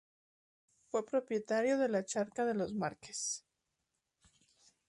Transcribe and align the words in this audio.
Fue 0.89 1.05
propietario 1.05 1.77
de 1.77 1.87
la 1.87 2.03
Chacra 2.03 2.43
de 2.43 2.55
los 2.55 2.73
Márquez. 2.73 3.45